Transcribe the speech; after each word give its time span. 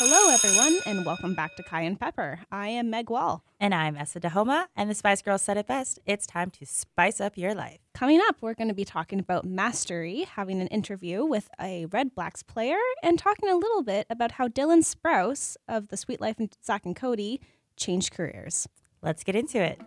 Hello, 0.00 0.32
everyone, 0.32 0.78
and 0.86 1.04
welcome 1.04 1.34
back 1.34 1.56
to 1.56 1.62
Cayenne 1.64 1.96
Pepper. 1.96 2.38
I 2.52 2.68
am 2.68 2.88
Meg 2.88 3.10
Wall. 3.10 3.42
And 3.58 3.74
I'm 3.74 3.96
Essa 3.96 4.20
Dahoma, 4.20 4.66
and 4.76 4.88
the 4.88 4.94
Spice 4.94 5.22
Girls 5.22 5.42
said 5.42 5.56
it 5.56 5.66
best. 5.66 5.98
It's 6.06 6.24
time 6.24 6.50
to 6.52 6.66
spice 6.66 7.20
up 7.20 7.36
your 7.36 7.52
life. 7.52 7.80
Coming 7.94 8.20
up, 8.28 8.36
we're 8.40 8.54
going 8.54 8.68
to 8.68 8.74
be 8.74 8.84
talking 8.84 9.18
about 9.18 9.44
mastery, 9.44 10.22
having 10.22 10.60
an 10.60 10.68
interview 10.68 11.24
with 11.24 11.48
a 11.60 11.86
Redblacks 11.86 12.46
player, 12.46 12.78
and 13.02 13.18
talking 13.18 13.48
a 13.48 13.56
little 13.56 13.82
bit 13.82 14.06
about 14.08 14.30
how 14.30 14.46
Dylan 14.46 14.84
Sprouse 14.84 15.56
of 15.66 15.88
the 15.88 15.96
Suite 15.96 16.20
Life 16.20 16.38
and 16.38 16.56
Zack 16.64 16.86
and 16.86 16.94
Cody 16.94 17.40
changed 17.76 18.12
careers. 18.12 18.68
Let's 19.02 19.24
get 19.24 19.34
into 19.34 19.60
it. 19.60 19.80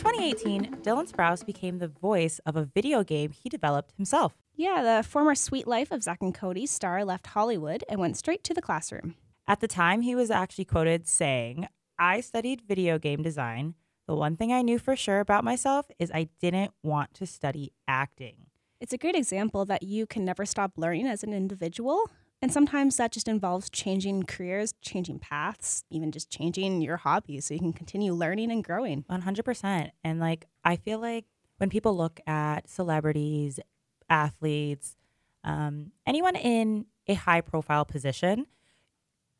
2018, 0.00 0.76
Dylan 0.76 1.12
Sprouse 1.12 1.44
became 1.44 1.76
the 1.76 1.86
voice 1.86 2.40
of 2.46 2.56
a 2.56 2.64
video 2.64 3.04
game 3.04 3.32
he 3.32 3.50
developed 3.50 3.92
himself. 3.98 4.32
Yeah, 4.56 4.82
the 4.82 5.06
former 5.06 5.34
Suite 5.34 5.66
Life 5.66 5.92
of 5.92 6.02
Zack 6.02 6.22
and 6.22 6.34
Cody 6.34 6.64
star 6.64 7.04
left 7.04 7.26
Hollywood 7.26 7.84
and 7.86 8.00
went 8.00 8.16
straight 8.16 8.42
to 8.44 8.54
the 8.54 8.62
classroom. 8.62 9.16
At 9.46 9.60
the 9.60 9.68
time, 9.68 10.00
he 10.00 10.14
was 10.14 10.30
actually 10.30 10.64
quoted 10.64 11.06
saying, 11.06 11.68
I 11.98 12.22
studied 12.22 12.62
video 12.66 12.98
game 12.98 13.22
design. 13.22 13.74
The 14.08 14.14
one 14.14 14.38
thing 14.38 14.54
I 14.54 14.62
knew 14.62 14.78
for 14.78 14.96
sure 14.96 15.20
about 15.20 15.44
myself 15.44 15.90
is 15.98 16.10
I 16.14 16.30
didn't 16.40 16.72
want 16.82 17.12
to 17.14 17.26
study 17.26 17.74
acting. 17.86 18.46
It's 18.80 18.94
a 18.94 18.98
great 18.98 19.16
example 19.16 19.66
that 19.66 19.82
you 19.82 20.06
can 20.06 20.24
never 20.24 20.46
stop 20.46 20.72
learning 20.78 21.08
as 21.08 21.22
an 21.22 21.34
individual. 21.34 22.10
And 22.42 22.52
sometimes 22.52 22.96
that 22.96 23.12
just 23.12 23.28
involves 23.28 23.68
changing 23.68 24.22
careers, 24.22 24.72
changing 24.80 25.18
paths, 25.18 25.84
even 25.90 26.10
just 26.10 26.30
changing 26.30 26.80
your 26.80 26.96
hobbies 26.96 27.44
so 27.44 27.54
you 27.54 27.60
can 27.60 27.74
continue 27.74 28.14
learning 28.14 28.50
and 28.50 28.64
growing. 28.64 29.04
100%. 29.10 29.90
And 30.02 30.20
like, 30.20 30.46
I 30.64 30.76
feel 30.76 31.00
like 31.00 31.26
when 31.58 31.68
people 31.68 31.94
look 31.94 32.18
at 32.26 32.68
celebrities, 32.68 33.60
athletes, 34.08 34.96
um, 35.44 35.92
anyone 36.06 36.34
in 36.34 36.86
a 37.06 37.14
high 37.14 37.42
profile 37.42 37.84
position, 37.84 38.46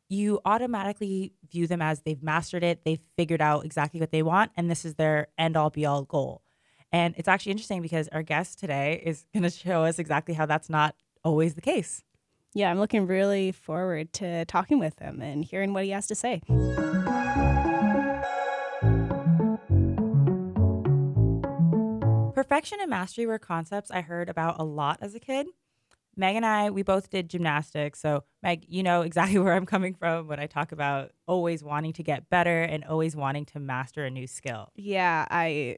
you 0.07 0.39
automatically 0.45 1.33
view 1.49 1.67
them 1.67 1.81
as 1.81 2.01
they've 2.01 2.21
mastered 2.21 2.63
it, 2.63 2.83
they've 2.83 2.99
figured 3.15 3.41
out 3.41 3.65
exactly 3.65 3.99
what 3.99 4.11
they 4.11 4.21
want, 4.21 4.51
and 4.57 4.69
this 4.69 4.83
is 4.83 4.95
their 4.95 5.27
end 5.37 5.55
all 5.55 5.69
be 5.69 5.85
all 5.85 6.03
goal. 6.03 6.41
And 6.91 7.15
it's 7.17 7.29
actually 7.29 7.53
interesting 7.53 7.81
because 7.81 8.09
our 8.09 8.21
guest 8.21 8.59
today 8.59 9.01
is 9.05 9.25
going 9.33 9.43
to 9.49 9.49
show 9.49 9.85
us 9.85 9.99
exactly 9.99 10.33
how 10.33 10.45
that's 10.45 10.69
not 10.69 10.95
always 11.23 11.53
the 11.53 11.61
case. 11.61 12.03
Yeah, 12.53 12.69
I'm 12.69 12.79
looking 12.79 13.07
really 13.07 13.53
forward 13.53 14.11
to 14.13 14.43
talking 14.45 14.77
with 14.77 14.99
him 14.99 15.21
and 15.21 15.45
hearing 15.45 15.73
what 15.73 15.85
he 15.85 15.91
has 15.91 16.07
to 16.07 16.15
say. 16.15 16.41
Perfection 22.33 22.79
and 22.81 22.89
mastery 22.89 23.25
were 23.25 23.39
concepts 23.39 23.89
I 23.89 24.01
heard 24.01 24.27
about 24.27 24.59
a 24.59 24.63
lot 24.63 24.97
as 25.01 25.15
a 25.15 25.19
kid. 25.19 25.47
Meg 26.17 26.35
and 26.35 26.45
I, 26.45 26.71
we 26.71 26.83
both 26.83 27.09
did 27.09 27.29
gymnastics. 27.29 28.01
So, 28.01 28.25
Meg, 28.43 28.65
you 28.67 28.83
know 28.83 29.01
exactly 29.01 29.39
where 29.39 29.53
I'm 29.53 29.65
coming 29.65 29.93
from 29.93 30.27
when 30.27 30.41
I 30.41 30.47
talk 30.47 30.73
about 30.73 31.11
always 31.27 31.63
wanting 31.63 31.93
to 31.93 32.03
get 32.03 32.29
better 32.29 32.63
and 32.63 32.83
always 32.83 33.15
wanting 33.15 33.45
to 33.45 33.59
master 33.59 34.03
a 34.03 34.09
new 34.09 34.27
skill. 34.27 34.69
Yeah, 34.75 35.25
I 35.29 35.77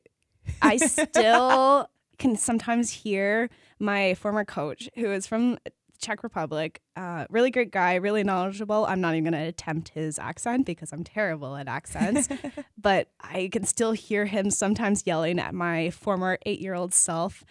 I 0.59 0.77
still 0.77 1.87
can 2.17 2.35
sometimes 2.35 2.89
hear 2.89 3.49
my 3.79 4.15
former 4.15 4.45
coach 4.45 4.89
who 4.95 5.11
is 5.11 5.27
from 5.27 5.59
Czech 6.03 6.23
Republic. 6.23 6.81
Uh, 6.95 7.25
really 7.29 7.49
great 7.49 7.71
guy, 7.71 7.95
really 7.95 8.23
knowledgeable. 8.23 8.85
I'm 8.85 9.01
not 9.01 9.15
even 9.15 9.31
going 9.31 9.41
to 9.41 9.47
attempt 9.47 9.89
his 9.89 10.19
accent 10.19 10.65
because 10.65 10.91
I'm 10.91 11.03
terrible 11.03 11.55
at 11.55 11.67
accents, 11.67 12.29
but 12.77 13.09
I 13.21 13.49
can 13.51 13.63
still 13.63 13.93
hear 13.93 14.25
him 14.25 14.51
sometimes 14.51 15.07
yelling 15.07 15.39
at 15.39 15.53
my 15.53 15.89
former 15.89 16.37
eight 16.45 16.59
year 16.59 16.73
old 16.73 16.93
self. 16.93 17.43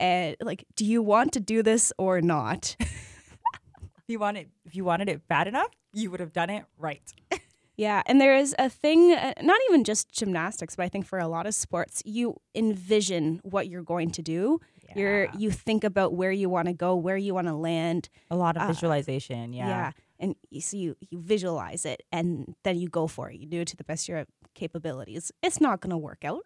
And 0.00 0.36
like, 0.40 0.64
do 0.76 0.84
you 0.84 1.02
want 1.02 1.32
to 1.34 1.40
do 1.40 1.62
this 1.62 1.92
or 1.96 2.20
not? 2.20 2.76
if 2.80 4.04
you 4.08 4.18
wanted, 4.18 4.50
if 4.64 4.74
you 4.74 4.84
wanted 4.84 5.08
it 5.08 5.26
bad 5.28 5.46
enough, 5.46 5.70
you 5.92 6.10
would 6.10 6.20
have 6.20 6.32
done 6.32 6.50
it 6.50 6.64
right. 6.76 7.12
Yeah, 7.76 8.02
and 8.06 8.20
there 8.20 8.36
is 8.36 8.54
a 8.58 8.68
thing, 8.68 9.12
uh, 9.12 9.32
not 9.42 9.58
even 9.68 9.82
just 9.82 10.12
gymnastics, 10.12 10.76
but 10.76 10.84
I 10.84 10.88
think 10.88 11.06
for 11.06 11.18
a 11.18 11.26
lot 11.26 11.46
of 11.46 11.54
sports, 11.54 12.02
you 12.04 12.36
envision 12.54 13.40
what 13.42 13.66
you're 13.66 13.82
going 13.82 14.10
to 14.12 14.22
do. 14.22 14.60
Yeah. 14.94 15.00
You're 15.00 15.28
you 15.38 15.50
think 15.50 15.84
about 15.84 16.14
where 16.14 16.32
you 16.32 16.48
want 16.48 16.68
to 16.68 16.74
go, 16.74 16.94
where 16.96 17.16
you 17.16 17.34
want 17.34 17.46
to 17.48 17.54
land. 17.54 18.08
A 18.30 18.36
lot 18.36 18.56
of 18.56 18.62
uh, 18.62 18.66
visualization, 18.68 19.52
yeah. 19.52 19.68
Yeah, 19.68 19.92
and 20.18 20.36
you, 20.50 20.60
so 20.60 20.76
you 20.76 20.96
you 21.00 21.20
visualize 21.20 21.84
it, 21.84 22.02
and 22.12 22.54
then 22.62 22.78
you 22.78 22.88
go 22.88 23.06
for 23.06 23.30
it. 23.30 23.36
You 23.36 23.46
do 23.46 23.60
it 23.60 23.68
to 23.68 23.76
the 23.76 23.84
best 23.84 24.04
of 24.04 24.08
your 24.14 24.26
capabilities. 24.54 25.32
It's 25.42 25.60
not 25.60 25.80
going 25.80 25.90
to 25.90 25.98
work 25.98 26.24
out 26.24 26.42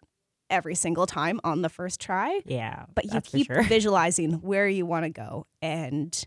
every 0.49 0.75
single 0.75 1.05
time 1.05 1.39
on 1.43 1.61
the 1.61 1.69
first 1.69 1.99
try. 1.99 2.41
Yeah, 2.45 2.85
but 2.93 3.13
you 3.13 3.21
keep 3.21 3.47
sure. 3.47 3.63
visualizing 3.67 4.33
where 4.41 4.67
you 4.67 4.85
want 4.85 5.05
to 5.05 5.09
go, 5.09 5.45
and 5.61 6.25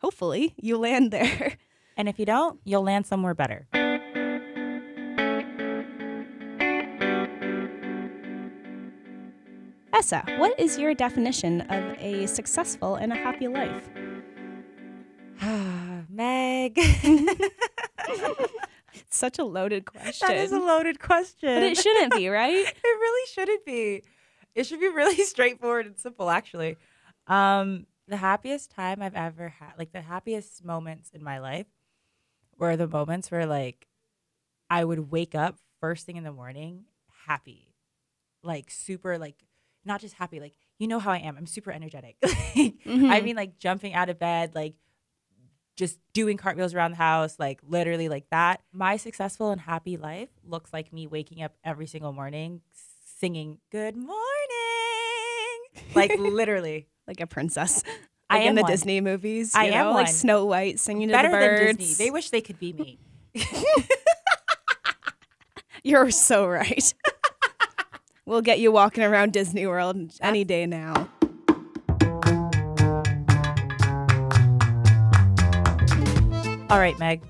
hopefully 0.00 0.54
you 0.56 0.78
land 0.78 1.10
there. 1.10 1.56
And 1.96 2.08
if 2.08 2.18
you 2.18 2.24
don't, 2.24 2.58
you'll 2.64 2.84
land 2.84 3.06
somewhere 3.06 3.34
better. 3.34 3.66
Essa, 10.00 10.24
what 10.38 10.58
is 10.58 10.78
your 10.78 10.94
definition 10.94 11.60
of 11.60 11.94
a 11.98 12.24
successful 12.24 12.94
and 12.94 13.12
a 13.12 13.16
happy 13.16 13.48
life? 13.48 13.86
Meg. 16.08 16.72
it's 16.78 18.48
such 19.10 19.38
a 19.38 19.44
loaded 19.44 19.84
question. 19.84 20.26
That 20.26 20.38
is 20.38 20.52
a 20.52 20.58
loaded 20.58 21.00
question. 21.00 21.54
But 21.54 21.64
it 21.64 21.76
shouldn't 21.76 22.14
be, 22.14 22.30
right? 22.30 22.50
it 22.66 22.82
really 22.82 23.26
shouldn't 23.30 23.66
be. 23.66 24.02
It 24.54 24.64
should 24.64 24.80
be 24.80 24.88
really 24.88 25.22
straightforward 25.22 25.84
and 25.84 25.98
simple, 25.98 26.30
actually. 26.30 26.78
Um, 27.26 27.86
the 28.08 28.16
happiest 28.16 28.70
time 28.70 29.02
I've 29.02 29.14
ever 29.14 29.50
had, 29.50 29.72
like 29.76 29.92
the 29.92 30.00
happiest 30.00 30.64
moments 30.64 31.10
in 31.12 31.22
my 31.22 31.40
life, 31.40 31.66
were 32.56 32.78
the 32.78 32.88
moments 32.88 33.30
where, 33.30 33.44
like, 33.44 33.86
I 34.70 34.82
would 34.82 35.10
wake 35.10 35.34
up 35.34 35.58
first 35.78 36.06
thing 36.06 36.16
in 36.16 36.24
the 36.24 36.32
morning 36.32 36.86
happy, 37.26 37.74
like 38.42 38.70
super, 38.70 39.18
like 39.18 39.36
not 39.84 40.00
just 40.00 40.14
happy, 40.14 40.40
like 40.40 40.54
you 40.78 40.88
know 40.88 40.98
how 40.98 41.10
I 41.10 41.18
am. 41.18 41.36
I'm 41.36 41.46
super 41.46 41.70
energetic. 41.70 42.16
mm-hmm. 42.22 43.10
I 43.10 43.20
mean, 43.20 43.36
like 43.36 43.58
jumping 43.58 43.94
out 43.94 44.08
of 44.08 44.18
bed, 44.18 44.54
like 44.54 44.74
just 45.76 45.98
doing 46.12 46.36
cartwheels 46.36 46.74
around 46.74 46.92
the 46.92 46.96
house, 46.98 47.38
like 47.38 47.60
literally 47.66 48.08
like 48.08 48.28
that. 48.30 48.62
My 48.72 48.96
successful 48.96 49.50
and 49.50 49.60
happy 49.60 49.96
life 49.96 50.28
looks 50.44 50.72
like 50.72 50.92
me 50.92 51.06
waking 51.06 51.42
up 51.42 51.54
every 51.64 51.86
single 51.86 52.12
morning 52.12 52.60
singing 53.18 53.58
"Good 53.70 53.96
morning," 53.96 54.18
like 55.94 56.12
literally, 56.18 56.88
like 57.06 57.20
a 57.20 57.26
princess. 57.26 57.82
Like 58.32 58.42
I 58.42 58.44
am 58.44 58.50
in 58.50 58.54
the 58.54 58.62
one. 58.62 58.70
Disney 58.70 59.00
movies. 59.00 59.56
I 59.56 59.70
know, 59.70 59.76
am 59.76 59.86
like 59.86 60.06
one. 60.06 60.14
Snow 60.14 60.44
White 60.44 60.78
singing 60.78 61.08
to 61.08 61.12
Better 61.14 61.32
the 61.32 61.36
birds. 61.36 61.66
Than 61.66 61.76
Disney. 61.78 62.04
They 62.04 62.10
wish 62.12 62.30
they 62.30 62.40
could 62.40 62.60
be 62.60 62.72
me. 62.72 63.00
You're 65.82 66.12
so 66.12 66.46
right. 66.46 66.94
We'll 68.30 68.42
get 68.42 68.60
you 68.60 68.70
walking 68.70 69.02
around 69.02 69.32
Disney 69.32 69.66
World 69.66 70.12
any 70.20 70.44
day 70.44 70.64
now. 70.64 71.08
All 76.70 76.78
right, 76.78 76.96
Meg. 77.00 77.22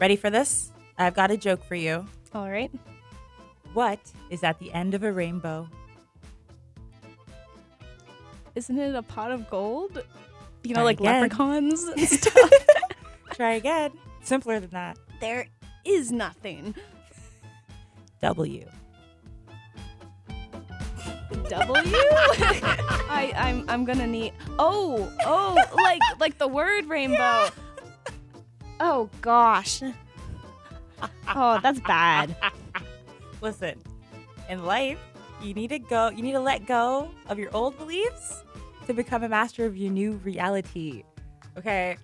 Ready 0.00 0.16
for 0.16 0.30
this? 0.30 0.72
I've 0.96 1.12
got 1.12 1.30
a 1.30 1.36
joke 1.36 1.62
for 1.62 1.74
you. 1.74 2.06
All 2.32 2.48
right. 2.50 2.70
What 3.74 3.98
is 4.30 4.42
at 4.42 4.58
the 4.58 4.72
end 4.72 4.94
of 4.94 5.02
a 5.02 5.12
rainbow? 5.12 5.68
Isn't 8.54 8.78
it 8.78 8.94
a 8.94 9.02
pot 9.02 9.32
of 9.32 9.50
gold? 9.50 10.02
You 10.62 10.70
know, 10.70 10.76
Try 10.76 10.82
like 10.84 11.00
again. 11.00 11.20
leprechauns 11.20 11.82
and 11.82 12.00
stuff. 12.08 12.50
Try 13.34 13.52
again. 13.56 13.92
Simpler 14.22 14.58
than 14.58 14.70
that. 14.70 14.96
There 15.20 15.48
is 15.84 16.10
nothing. 16.10 16.74
W. 18.22 18.66
W? 21.48 21.96
I, 23.08 23.32
I'm 23.36 23.68
I'm 23.68 23.84
gonna 23.84 24.06
need 24.06 24.32
oh 24.58 25.10
oh 25.24 25.56
like 25.74 26.00
like 26.18 26.38
the 26.38 26.48
word 26.48 26.86
rainbow. 26.86 27.16
Yeah. 27.16 27.50
Oh 28.80 29.08
gosh. 29.20 29.82
Oh, 31.28 31.60
that's 31.62 31.80
bad. 31.80 32.34
Listen, 33.40 33.78
in 34.48 34.64
life, 34.64 34.98
you 35.42 35.54
need 35.54 35.68
to 35.68 35.78
go. 35.78 36.08
You 36.10 36.22
need 36.22 36.32
to 36.32 36.40
let 36.40 36.66
go 36.66 37.10
of 37.28 37.38
your 37.38 37.54
old 37.54 37.76
beliefs 37.78 38.42
to 38.86 38.94
become 38.94 39.22
a 39.22 39.28
master 39.28 39.66
of 39.66 39.76
your 39.76 39.92
new 39.92 40.12
reality. 40.24 41.04
Okay. 41.58 41.96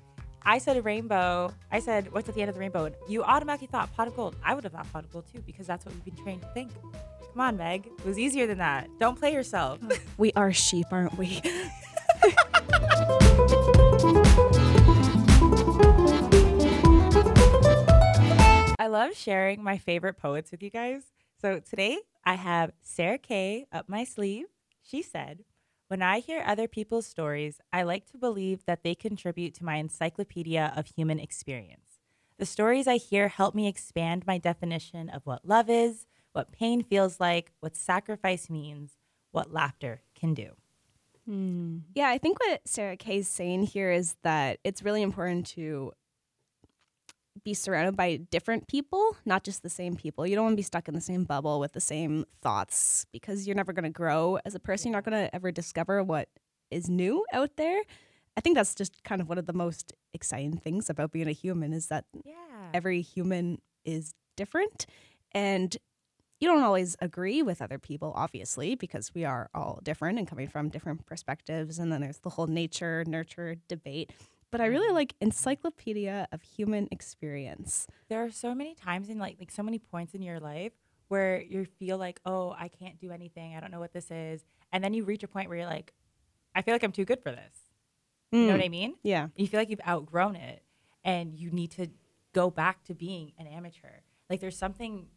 I 0.45 0.59
said 0.59 0.77
a 0.77 0.83
rainbow. 0.83 1.53
I 1.71 1.79
said, 1.79 2.13
what's 2.13 2.29
at 2.29 2.35
the 2.35 2.41
end 2.41 2.49
of 2.49 2.57
the 2.57 2.61
rainbow? 2.61 2.87
And 2.87 2.97
You 3.09 3.23
automatically 3.23 3.69
thought 3.69 3.95
pot 3.95 4.09
of 4.09 4.17
gold. 4.17 4.35
I 4.45 4.55
would 4.55 4.65
have 4.65 4.73
thought 4.73 4.93
pot 4.93 5.05
of 5.05 5.13
gold 5.13 5.25
too, 5.33 5.41
because 5.47 5.69
that's 5.69 5.87
what 5.87 5.95
we've 5.95 6.05
been 6.05 6.17
trained 6.25 6.43
to 6.43 6.49
think. 6.49 6.73
Come 7.33 7.41
on, 7.41 7.57
Meg. 7.57 7.87
It 7.87 8.05
was 8.05 8.19
easier 8.19 8.47
than 8.47 8.59
that. 8.59 8.91
Don't 8.99 9.19
play 9.19 9.33
yourself. 9.33 9.79
We 10.19 10.33
are 10.35 10.53
sheep, 10.53 10.87
aren't 10.93 11.17
we? 11.17 11.41
I 18.79 18.87
love 18.89 19.17
sharing 19.17 19.65
my 19.65 19.79
favorite 19.79 20.19
poets 20.19 20.51
with 20.51 20.63
you 20.63 20.71
guys. 20.71 21.05
So 21.41 21.61
today 21.61 21.99
I 22.25 22.35
have 22.35 22.73
Sarah 22.83 23.19
Kay 23.19 23.67
up 23.73 23.89
my 23.89 24.05
sleeve. 24.05 24.47
She 24.83 25.03
said, 25.03 25.45
When 25.89 26.03
I 26.03 26.19
hear 26.19 26.45
other 26.47 26.69
people's 26.69 27.07
stories, 27.07 27.61
I 27.73 27.83
like 27.83 28.07
to 28.13 28.19
believe 28.19 28.65
that 28.67 28.85
they 28.85 28.95
contribute 28.95 29.55
to 29.55 29.65
my 29.65 29.77
encyclopedia 29.77 30.73
of 30.77 30.87
human 30.87 31.19
experience. 31.19 31.99
The 32.39 32.47
stories 32.47 32.87
I 32.87 32.97
hear 32.97 33.29
help 33.29 33.55
me 33.55 33.67
expand 33.67 34.27
my 34.27 34.37
definition 34.39 35.09
of 35.09 35.25
what 35.25 35.47
love 35.47 35.71
is, 35.71 36.07
what 36.33 36.53
pain 36.53 36.83
feels 36.83 37.21
like, 37.21 37.53
what 37.61 37.77
sacrifice 37.77 38.49
means, 38.51 38.93
what 39.33 39.53
laughter 39.53 40.01
can 40.15 40.35
do. 40.35 40.51
Hmm. 41.27 41.79
Yeah, 41.95 42.09
I 42.09 42.19
think 42.19 42.39
what 42.41 42.61
Sarah 42.67 42.97
Kay 42.97 43.19
is 43.19 43.29
saying 43.29 43.65
here 43.65 43.91
is 43.93 44.17
that 44.23 44.59
it's 44.65 44.83
really 44.83 45.03
important 45.03 45.47
to 45.49 45.93
be 47.45 47.55
surrounded 47.55 47.97
by 47.97 48.17
different 48.17 48.69
people, 48.69 49.17
not 49.25 49.43
just 49.43 49.63
the 49.63 49.71
same 49.71 49.97
people. 49.97 50.27
You 50.27 50.35
don't 50.37 50.45
want 50.45 50.53
to 50.53 50.57
be 50.57 50.63
stuck 50.63 50.87
in 50.89 50.95
the 50.95 51.01
same 51.01 51.25
bubble 51.25 51.61
with 51.61 51.73
the 51.73 51.81
same 51.81 52.25
thoughts 52.43 53.07
because 53.13 53.47
you're 53.47 53.57
never 53.57 53.73
going 53.73 53.85
to 53.85 53.91
grow 53.91 54.39
as 54.45 54.55
a 54.55 54.61
person. 54.61 54.91
You're 54.91 54.99
not 54.99 55.11
going 55.11 55.27
to 55.27 55.35
ever 55.35 55.51
discover 55.51 56.03
what 56.03 56.29
is 56.71 56.89
new 56.89 57.25
out 57.33 57.57
there. 57.57 57.81
I 58.37 58.41
think 58.41 58.57
that's 58.57 58.75
just 58.75 59.03
kind 59.05 59.21
of 59.21 59.29
one 59.29 59.39
of 59.39 59.47
the 59.47 59.53
most 59.53 59.93
exciting 60.13 60.57
things 60.59 60.91
about 60.91 61.11
being 61.13 61.29
a 61.29 61.33
human 61.33 61.73
is 61.73 61.87
that 61.89 62.05
Yeah. 62.25 62.35
every 62.75 63.01
human 63.01 63.61
is 63.85 64.13
different 64.37 64.87
and 65.33 65.77
you 66.43 66.49
don't 66.49 66.63
always 66.63 66.97
agree 67.01 67.41
with 67.41 67.63
other 67.63 67.79
people 67.79 68.13
obviously 68.17 68.75
because 68.75 69.15
we 69.15 69.25
are 69.25 69.49
all 69.55 69.81
different 69.83 70.19
and 70.19 70.27
coming 70.27 70.49
from 70.49 70.69
different 70.69 71.07
perspectives 71.07 71.79
and 71.79 71.93
then 71.93 72.01
there's 72.01 72.19
the 72.19 72.31
whole 72.31 72.47
nature 72.47 73.05
nurture 73.07 73.57
debate 73.69 74.11
but 74.51 74.61
i 74.61 74.67
really 74.67 74.89
mm-hmm. 74.89 74.97
like 74.97 75.15
encyclopedia 75.21 76.27
of 76.33 76.43
human 76.43 76.89
experience 76.91 77.87
there 78.09 78.23
are 78.25 78.31
so 78.31 78.55
many 78.55 78.75
times 78.75 79.09
in 79.09 79.19
like 79.19 79.37
like 79.39 79.51
so 79.51 79.63
many 79.63 79.79
points 79.79 80.15
in 80.15 80.23
your 80.23 80.41
life 80.41 80.73
where 81.13 81.43
you 81.43 81.67
feel 81.79 81.99
like, 81.99 82.23
oh, 82.25 82.57
I 82.59 82.69
can't 82.69 82.99
do 82.99 83.11
anything. 83.11 83.55
I 83.55 83.61
don't 83.61 83.71
know 83.71 83.81
what 83.81 83.93
this 83.93 84.11
is. 84.11 84.47
And 84.73 84.83
then 84.83 84.95
you 84.95 85.05
reach 85.05 85.23
a 85.23 85.29
point 85.29 85.51
where 85.51 85.59
you're 85.59 85.67
like, 85.67 85.93
I 86.55 86.63
feel 86.63 86.75
like 86.75 86.83
I'm 86.83 86.91
too 86.91 87.05
good 87.05 87.23
for 87.23 87.31
this. 87.31 87.55
You 88.31 88.47
know 88.47 88.53
what 88.53 88.63
mm. 88.63 88.65
I 88.65 88.69
mean? 88.71 88.95
yeah 89.03 89.29
You 89.37 89.47
feel 89.47 89.61
like 89.61 89.69
you've 89.69 89.87
outgrown 89.87 90.37
it 90.37 90.63
and 91.05 91.35
you 91.35 91.51
need 91.51 91.71
to 91.73 91.89
go 92.33 92.49
back 92.49 92.83
to 92.85 92.95
being 92.95 93.33
an 93.39 93.47
amateur. 93.47 94.01
Like 94.31 94.41
there's 94.41 94.57
something 94.57 95.09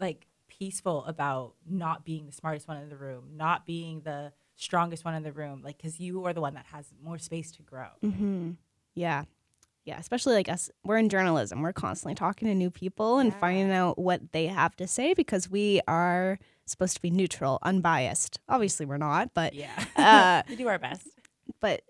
like 0.00 0.26
peaceful 0.58 1.04
about 1.04 1.54
not 1.68 2.04
being 2.04 2.26
the 2.26 2.32
smartest 2.32 2.66
one 2.68 2.76
in 2.78 2.88
the 2.88 2.96
room, 2.96 3.30
not 3.36 3.66
being 3.66 4.00
the 4.02 4.32
strongest 4.56 5.04
one 5.04 5.14
in 5.14 5.22
the 5.22 5.32
room, 5.32 5.62
like 5.62 5.78
cuz 5.80 6.00
you 6.00 6.24
are 6.24 6.32
the 6.32 6.40
one 6.40 6.54
that 6.54 6.66
has 6.66 6.92
more 7.02 7.18
space 7.18 7.50
to 7.52 7.62
grow. 7.62 7.88
mm-hmm. 8.02 8.52
yeah 8.94 9.24
yeah 9.84 9.98
especially 9.98 10.34
like 10.34 10.48
us 10.48 10.68
we're 10.84 10.96
in 10.98 11.08
journalism 11.08 11.62
we're 11.62 11.72
constantly 11.72 12.14
talking 12.14 12.48
to 12.48 12.54
new 12.54 12.70
people 12.70 13.18
and 13.18 13.30
Yeah. 13.32 13.38
finding 13.38 13.70
out 13.70 13.98
what 13.98 14.32
they 14.32 14.46
have 14.48 14.74
to 14.76 14.86
say 14.86 15.14
because 15.14 15.48
we 15.50 15.80
are 15.86 16.38
supposed 16.64 16.96
to 16.96 17.02
be 17.02 17.10
neutral 17.10 17.58
unbiased 17.62 18.40
obviously 18.48 18.84
we're 18.86 18.96
not 18.96 19.32
but 19.34 19.52
Yeah. 19.54 19.84
uh, 19.96 20.42
we 20.48 20.56
do 20.56 20.66
our 20.68 20.78
best. 20.78 21.06
but 21.60 21.82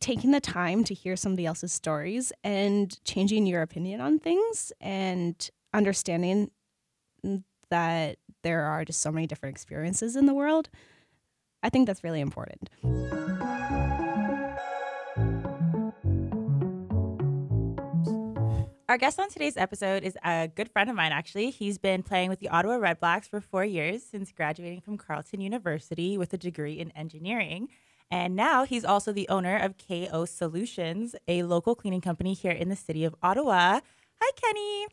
taking 0.00 0.32
the 0.32 0.40
time 0.40 0.84
to 0.84 0.92
hear 0.92 1.16
somebody 1.16 1.46
else's 1.46 1.72
stories 1.72 2.30
and 2.42 3.02
changing 3.04 3.46
your 3.46 3.62
opinion 3.62 4.00
on 4.02 4.18
things 4.18 4.70
and 4.80 5.48
understanding 5.72 6.50
that 7.70 8.18
there 8.42 8.62
are 8.62 8.84
just 8.84 9.00
so 9.00 9.10
many 9.12 9.26
different 9.26 9.54
experiences 9.54 10.16
in 10.16 10.26
the 10.26 10.34
world 10.34 10.68
i 11.62 11.68
think 11.68 11.86
that's 11.86 12.04
really 12.04 12.20
important 12.20 12.70
Our 18.86 18.98
guest 18.98 19.18
on 19.18 19.30
today's 19.30 19.56
episode 19.56 20.04
is 20.04 20.16
a 20.22 20.46
good 20.54 20.70
friend 20.70 20.90
of 20.90 20.94
mine, 20.94 21.10
actually. 21.10 21.50
He's 21.50 21.78
been 21.78 22.02
playing 22.02 22.28
with 22.28 22.38
the 22.38 22.48
Ottawa 22.48 22.76
Redblacks 22.76 23.28
for 23.28 23.40
four 23.40 23.64
years 23.64 24.02
since 24.04 24.30
graduating 24.30 24.82
from 24.82 24.98
Carleton 24.98 25.40
University 25.40 26.18
with 26.18 26.34
a 26.34 26.38
degree 26.38 26.74
in 26.74 26.90
engineering. 26.90 27.70
And 28.10 28.36
now 28.36 28.64
he's 28.64 28.84
also 28.84 29.10
the 29.10 29.28
owner 29.28 29.56
of 29.56 29.78
KO 29.78 30.26
Solutions, 30.26 31.16
a 31.26 31.42
local 31.44 31.74
cleaning 31.74 32.02
company 32.02 32.34
here 32.34 32.52
in 32.52 32.68
the 32.68 32.76
city 32.76 33.04
of 33.04 33.16
Ottawa. 33.22 33.80
Hi, 34.20 34.30
Kenny. 34.36 34.86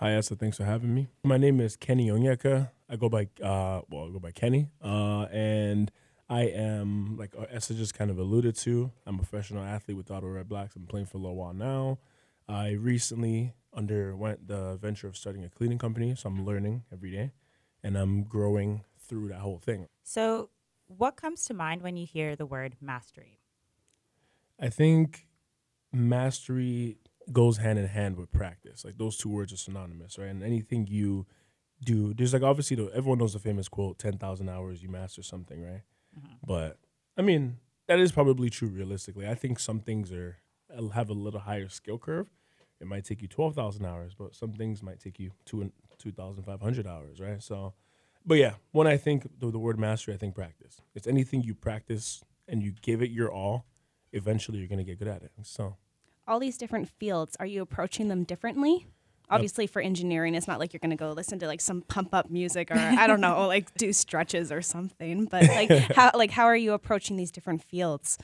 Hi, 0.00 0.10
Essa. 0.12 0.34
Thanks 0.34 0.56
for 0.56 0.64
having 0.64 0.92
me. 0.92 1.06
My 1.22 1.36
name 1.36 1.60
is 1.60 1.76
Kene 1.76 2.06
Onyeka. 2.08 2.70
I 2.90 2.96
go 2.96 3.08
by 3.08 3.28
uh, 3.40 3.82
well, 3.88 4.08
I 4.08 4.10
go 4.10 4.18
by 4.18 4.32
Kenny, 4.32 4.68
uh, 4.82 5.26
and 5.30 5.88
I 6.28 6.42
am 6.42 7.16
like 7.16 7.32
Essa 7.48 7.74
just 7.74 7.94
kind 7.94 8.10
of 8.10 8.18
alluded 8.18 8.56
to. 8.56 8.90
I'm 9.06 9.14
a 9.14 9.18
professional 9.18 9.62
athlete 9.62 9.96
with 9.96 10.10
Ottawa 10.10 10.42
Redblacks. 10.42 10.74
I'm 10.74 10.86
playing 10.86 11.06
for 11.06 11.18
a 11.18 11.20
little 11.20 11.36
while 11.36 11.54
now. 11.54 11.98
I 12.48 12.70
recently 12.70 13.54
underwent 13.72 14.48
the 14.48 14.76
venture 14.82 15.06
of 15.06 15.16
starting 15.16 15.44
a 15.44 15.48
cleaning 15.48 15.78
company, 15.78 16.16
so 16.16 16.28
I'm 16.28 16.44
learning 16.44 16.82
every 16.92 17.12
day, 17.12 17.30
and 17.84 17.96
I'm 17.96 18.24
growing 18.24 18.82
through 18.98 19.28
that 19.28 19.40
whole 19.40 19.58
thing. 19.58 19.86
So, 20.02 20.50
what 20.88 21.14
comes 21.14 21.44
to 21.44 21.54
mind 21.54 21.82
when 21.82 21.96
you 21.96 22.04
hear 22.04 22.34
the 22.34 22.46
word 22.46 22.74
mastery? 22.80 23.38
I 24.60 24.70
think 24.70 25.28
mastery 25.92 26.98
goes 27.32 27.58
hand 27.58 27.78
in 27.78 27.86
hand 27.86 28.16
with 28.16 28.32
practice. 28.32 28.84
Like 28.84 28.98
those 28.98 29.16
two 29.16 29.28
words 29.28 29.52
are 29.52 29.56
synonymous, 29.56 30.18
right? 30.18 30.28
And 30.28 30.42
anything 30.42 30.86
you 30.86 31.26
do, 31.82 32.14
there's 32.14 32.32
like 32.32 32.42
obviously 32.42 32.76
the, 32.76 32.90
everyone 32.94 33.18
knows 33.18 33.32
the 33.32 33.38
famous 33.38 33.68
quote, 33.68 33.98
10,000 33.98 34.48
hours 34.48 34.82
you 34.82 34.88
master 34.88 35.22
something, 35.22 35.62
right? 35.62 35.82
Mm-hmm. 36.18 36.34
But 36.46 36.78
I 37.16 37.22
mean, 37.22 37.58
that 37.86 37.98
is 37.98 38.12
probably 38.12 38.50
true 38.50 38.68
realistically. 38.68 39.26
I 39.26 39.34
think 39.34 39.58
some 39.58 39.80
things 39.80 40.12
are 40.12 40.38
uh, 40.76 40.88
have 40.88 41.10
a 41.10 41.14
little 41.14 41.40
higher 41.40 41.68
skill 41.68 41.98
curve. 41.98 42.28
It 42.80 42.86
might 42.86 43.04
take 43.04 43.22
you 43.22 43.28
12,000 43.28 43.84
hours, 43.84 44.14
but 44.14 44.34
some 44.34 44.52
things 44.52 44.82
might 44.82 45.00
take 45.00 45.18
you 45.18 45.30
two 45.44 45.62
and 45.62 45.72
2,500 45.98 46.86
hours, 46.86 47.20
right? 47.20 47.42
So, 47.42 47.74
but 48.26 48.34
yeah, 48.34 48.54
when 48.72 48.86
I 48.86 48.96
think 48.96 49.28
the, 49.38 49.50
the 49.50 49.58
word 49.58 49.78
mastery, 49.78 50.14
I 50.14 50.16
think 50.16 50.34
practice. 50.34 50.80
It's 50.94 51.06
anything 51.06 51.42
you 51.42 51.54
practice 51.54 52.22
and 52.48 52.62
you 52.62 52.72
give 52.82 53.00
it 53.00 53.10
your 53.10 53.32
all, 53.32 53.66
eventually 54.12 54.58
you're 54.58 54.68
going 54.68 54.78
to 54.78 54.84
get 54.84 54.98
good 54.98 55.08
at 55.08 55.22
it. 55.22 55.32
So, 55.42 55.76
all 56.26 56.38
these 56.40 56.56
different 56.58 56.88
fields 56.88 57.36
are 57.40 57.46
you 57.46 57.60
approaching 57.62 58.08
them 58.08 58.24
differently 58.24 58.86
obviously 59.30 59.66
for 59.66 59.80
engineering 59.80 60.34
it's 60.34 60.46
not 60.46 60.58
like 60.58 60.72
you're 60.72 60.80
going 60.80 60.90
to 60.90 60.96
go 60.96 61.10
listen 61.12 61.38
to 61.38 61.46
like 61.46 61.60
some 61.60 61.80
pump 61.82 62.12
up 62.14 62.30
music 62.30 62.70
or 62.70 62.74
i 62.76 63.06
don't 63.06 63.20
know 63.20 63.46
like 63.54 63.72
do 63.74 63.92
stretches 63.92 64.52
or 64.52 64.60
something 64.62 65.24
but 65.26 65.46
like 65.48 65.68
how 65.96 66.10
like 66.14 66.30
how 66.30 66.44
are 66.44 66.56
you 66.56 66.72
approaching 66.72 67.16
these 67.16 67.30
different 67.30 67.62
fields 67.62 68.18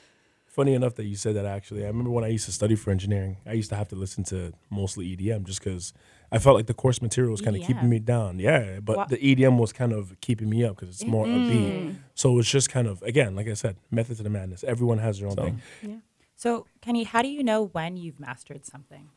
funny 0.46 0.74
enough 0.74 0.96
that 0.96 1.04
you 1.04 1.14
said 1.14 1.36
that 1.36 1.46
actually. 1.46 1.84
I 1.84 1.86
remember 1.86 2.10
when 2.10 2.24
I 2.24 2.26
used 2.26 2.44
to 2.46 2.52
study 2.52 2.74
for 2.74 2.90
engineering, 2.90 3.36
I 3.46 3.52
used 3.52 3.70
to 3.70 3.76
have 3.76 3.86
to 3.90 3.94
listen 3.94 4.24
to 4.24 4.52
mostly 4.68 5.16
EDM 5.16 5.44
just 5.44 5.62
because 5.62 5.94
I 6.32 6.38
felt 6.40 6.56
like 6.56 6.66
the 6.66 6.74
course 6.74 7.00
material 7.00 7.30
was 7.30 7.40
kind 7.40 7.54
of 7.54 7.62
keeping 7.62 7.88
me 7.88 8.00
down. 8.00 8.40
Yeah, 8.40 8.80
but 8.80 8.96
Wha- 8.96 9.04
the 9.06 9.16
EDM 9.18 9.58
was 9.58 9.72
kind 9.72 9.92
of 9.92 10.20
keeping 10.20 10.50
me 10.50 10.64
up 10.64 10.74
because 10.76 10.88
it's 11.00 11.04
more 11.06 11.24
Mm. 11.24 11.36
upbeat. 11.36 11.94
So 12.16 12.36
it's 12.40 12.50
just 12.50 12.68
kind 12.68 12.88
of, 12.88 13.00
again, 13.02 13.36
like 13.36 13.46
I 13.46 13.54
said, 13.54 13.76
method 13.92 14.16
to 14.16 14.24
the 14.24 14.28
madness. 14.28 14.64
Everyone 14.64 14.98
has 14.98 15.20
their 15.20 15.28
own 15.28 15.36
So- 15.36 15.44
thing. 15.82 16.02
So, 16.40 16.66
Kenny, 16.80 17.04
how 17.04 17.20
do 17.20 17.28
you 17.28 17.42
know 17.42 17.66
when 17.66 17.98
you've 17.98 18.18
mastered 18.18 18.64
something? 18.64 19.10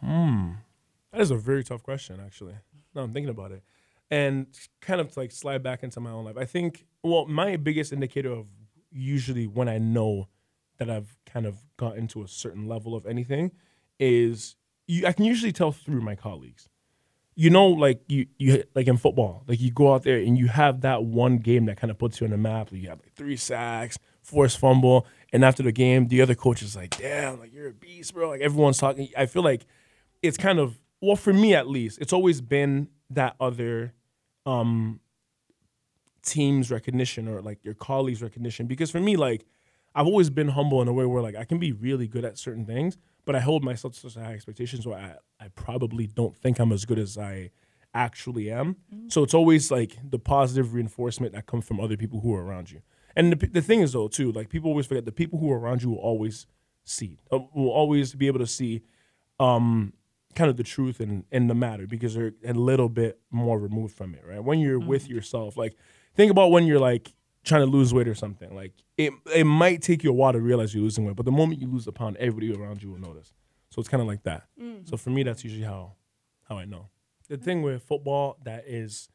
Hmm. 0.00 0.50
That 1.10 1.22
is 1.22 1.30
a 1.30 1.36
very 1.36 1.64
tough 1.64 1.82
question, 1.82 2.20
actually. 2.22 2.52
No, 2.94 3.00
I'm 3.00 3.14
thinking 3.14 3.30
about 3.30 3.50
it. 3.50 3.62
And 4.10 4.46
kind 4.82 5.00
of 5.00 5.10
to 5.12 5.20
like 5.20 5.32
slide 5.32 5.62
back 5.62 5.82
into 5.82 6.00
my 6.00 6.10
own 6.10 6.26
life. 6.26 6.36
I 6.36 6.44
think, 6.44 6.84
well, 7.02 7.24
my 7.24 7.56
biggest 7.56 7.94
indicator 7.94 8.30
of 8.30 8.44
usually 8.90 9.46
when 9.46 9.70
I 9.70 9.78
know 9.78 10.28
that 10.76 10.90
I've 10.90 11.16
kind 11.24 11.46
of 11.46 11.56
gotten 11.78 12.08
to 12.08 12.22
a 12.22 12.28
certain 12.28 12.68
level 12.68 12.94
of 12.94 13.06
anything 13.06 13.50
is 13.98 14.56
you, 14.86 15.06
I 15.06 15.12
can 15.12 15.24
usually 15.24 15.52
tell 15.52 15.72
through 15.72 16.02
my 16.02 16.14
colleagues. 16.14 16.68
You 17.36 17.48
know, 17.48 17.68
like 17.68 18.02
you, 18.08 18.26
you 18.36 18.64
like 18.74 18.86
in 18.86 18.98
football, 18.98 19.44
like 19.46 19.62
you 19.62 19.70
go 19.70 19.94
out 19.94 20.02
there 20.02 20.18
and 20.18 20.36
you 20.36 20.48
have 20.48 20.82
that 20.82 21.04
one 21.04 21.38
game 21.38 21.64
that 21.66 21.78
kind 21.78 21.90
of 21.90 21.96
puts 21.96 22.20
you 22.20 22.26
on 22.26 22.32
the 22.32 22.36
map. 22.36 22.70
Like 22.70 22.82
you 22.82 22.90
have 22.90 23.00
like 23.00 23.14
three 23.14 23.38
sacks, 23.38 23.96
forced 24.22 24.58
fumble, 24.58 25.06
and 25.32 25.44
after 25.44 25.62
the 25.62 25.72
game, 25.72 26.08
the 26.08 26.22
other 26.22 26.34
coach 26.34 26.62
is 26.62 26.74
like, 26.76 26.96
"Damn, 26.96 27.40
like 27.40 27.52
you're 27.52 27.68
a 27.68 27.72
beast, 27.72 28.14
bro!" 28.14 28.30
Like 28.30 28.40
everyone's 28.40 28.78
talking. 28.78 29.08
I 29.16 29.26
feel 29.26 29.42
like 29.42 29.66
it's 30.22 30.36
kind 30.36 30.58
of 30.58 30.78
well 31.02 31.16
for 31.16 31.32
me 31.32 31.54
at 31.54 31.68
least 31.68 31.98
it's 32.00 32.12
always 32.12 32.40
been 32.40 32.88
that 33.10 33.36
other 33.38 33.92
um 34.46 35.00
team's 36.22 36.70
recognition 36.70 37.28
or 37.28 37.42
like 37.42 37.62
your 37.64 37.74
colleagues 37.74 38.22
recognition 38.22 38.66
because 38.66 38.90
for 38.90 39.00
me 39.00 39.16
like 39.16 39.44
i've 39.94 40.06
always 40.06 40.30
been 40.30 40.48
humble 40.48 40.80
in 40.80 40.88
a 40.88 40.92
way 40.92 41.04
where 41.04 41.20
like 41.20 41.34
i 41.34 41.44
can 41.44 41.58
be 41.58 41.72
really 41.72 42.06
good 42.06 42.24
at 42.24 42.38
certain 42.38 42.64
things 42.64 42.96
but 43.24 43.34
i 43.34 43.40
hold 43.40 43.64
myself 43.64 43.92
to 43.92 44.08
such 44.08 44.14
high 44.14 44.32
expectations 44.32 44.86
where 44.86 44.98
i, 44.98 45.44
I 45.44 45.48
probably 45.48 46.06
don't 46.06 46.36
think 46.36 46.60
i'm 46.60 46.72
as 46.72 46.84
good 46.84 46.98
as 46.98 47.18
i 47.18 47.50
actually 47.92 48.50
am 48.50 48.76
so 49.08 49.22
it's 49.22 49.34
always 49.34 49.70
like 49.70 49.98
the 50.02 50.18
positive 50.18 50.72
reinforcement 50.72 51.34
that 51.34 51.46
comes 51.46 51.66
from 51.66 51.78
other 51.78 51.96
people 51.96 52.20
who 52.20 52.34
are 52.34 52.42
around 52.42 52.70
you 52.70 52.80
and 53.16 53.32
the, 53.32 53.46
the 53.46 53.62
thing 53.62 53.80
is 53.80 53.92
though 53.92 54.08
too 54.08 54.32
like 54.32 54.48
people 54.48 54.70
always 54.70 54.86
forget 54.86 55.04
the 55.04 55.12
people 55.12 55.38
who 55.38 55.50
are 55.50 55.58
around 55.58 55.82
you 55.82 55.90
will 55.90 55.98
always 55.98 56.46
see 56.84 57.18
uh, 57.30 57.38
will 57.54 57.70
always 57.70 58.14
be 58.14 58.26
able 58.26 58.38
to 58.38 58.46
see 58.46 58.82
um 59.40 59.92
kind 60.34 60.50
of 60.50 60.56
the 60.56 60.62
truth 60.62 61.00
and 61.00 61.24
in 61.30 61.46
the 61.46 61.54
matter 61.54 61.86
because 61.86 62.14
they're 62.14 62.32
a 62.46 62.54
little 62.54 62.88
bit 62.88 63.20
more 63.30 63.58
removed 63.58 63.94
from 63.94 64.14
it, 64.14 64.22
right? 64.26 64.42
When 64.42 64.58
you're 64.60 64.78
with 64.78 65.08
yourself, 65.08 65.56
like 65.56 65.74
think 66.14 66.30
about 66.30 66.50
when 66.50 66.64
you're 66.64 66.80
like 66.80 67.12
trying 67.44 67.62
to 67.62 67.66
lose 67.66 67.92
weight 67.92 68.08
or 68.08 68.14
something. 68.14 68.54
Like 68.54 68.72
it 68.96 69.12
it 69.34 69.44
might 69.44 69.82
take 69.82 70.02
you 70.02 70.10
a 70.10 70.14
while 70.14 70.32
to 70.32 70.40
realize 70.40 70.74
you're 70.74 70.82
losing 70.82 71.04
weight, 71.04 71.16
but 71.16 71.26
the 71.26 71.32
moment 71.32 71.60
you 71.60 71.66
lose 71.68 71.86
a 71.86 71.92
pound, 71.92 72.16
everybody 72.16 72.54
around 72.54 72.82
you 72.82 72.90
will 72.90 72.98
notice. 73.00 73.32
So 73.70 73.80
it's 73.80 73.88
kind 73.88 74.00
of 74.00 74.06
like 74.06 74.22
that. 74.24 74.44
So 74.84 74.96
for 74.96 75.10
me, 75.10 75.22
that's 75.22 75.44
usually 75.44 75.64
how 75.64 75.94
how 76.48 76.56
I 76.56 76.64
know. 76.64 76.88
The 77.28 77.36
thing 77.36 77.62
with 77.62 77.82
football 77.82 78.38
that 78.44 78.64
is 78.66 79.08